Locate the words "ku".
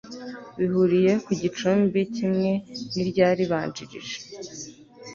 1.23-1.31